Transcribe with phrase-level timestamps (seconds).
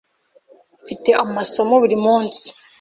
[0.81, 2.45] Mfite amasomo buri munsi.